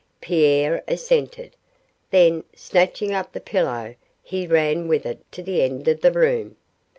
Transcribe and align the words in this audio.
Pierre 0.19 0.83
assented; 0.87 1.55
then, 2.09 2.43
snatching 2.55 3.13
up 3.13 3.33
the 3.33 3.39
pillow, 3.39 3.93
he 4.23 4.47
ran 4.47 4.87
with 4.87 5.05
it 5.05 5.23
to 5.31 5.43
the 5.43 5.61
end 5.61 5.87
of 5.87 6.01
the 6.01 6.11
room. 6.11 6.55